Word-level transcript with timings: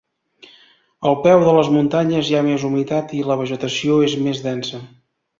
Al 1.09 1.17
peu 1.25 1.43
de 1.47 1.51
les 1.57 1.67
muntanyes 1.75 2.31
hi 2.31 2.37
ha 2.37 2.41
més 2.47 2.65
humitat 2.69 3.13
i 3.19 3.19
la 3.27 3.37
vegetació 3.43 3.99
és 4.07 4.17
més 4.29 4.41
densa. 4.47 4.81